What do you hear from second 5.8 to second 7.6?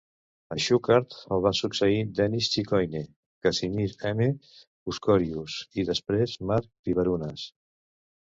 i després Mark Pivarunas.